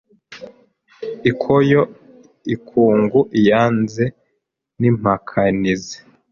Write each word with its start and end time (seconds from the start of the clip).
ikoyo 1.31 1.81
ikungu 2.55 3.19
iyanzu 3.39 4.05
n’impakanizi 4.79 5.97